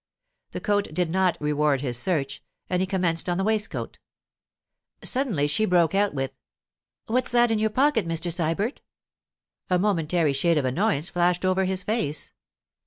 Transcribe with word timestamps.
The 0.49 0.59
coat 0.59 0.87
did 0.95 1.11
not 1.11 1.37
reward 1.39 1.81
his 1.81 1.95
search, 1.95 2.41
and 2.71 2.81
he 2.81 2.87
commenced 2.87 3.29
on 3.29 3.37
the 3.37 3.43
waistcoat. 3.43 3.99
Suddenly 5.03 5.45
she 5.45 5.63
broke 5.63 5.93
out 5.93 6.11
with— 6.15 6.31
'What's 7.05 7.29
that 7.31 7.51
in 7.51 7.59
your 7.59 7.69
pocket, 7.69 8.07
Mr. 8.07 8.33
Sybert?' 8.33 8.81
A 9.69 9.77
momentary 9.77 10.33
shade 10.33 10.57
of 10.57 10.65
annoyance 10.65 11.09
flashed 11.09 11.45
over 11.45 11.65
his 11.65 11.83
face. 11.83 12.31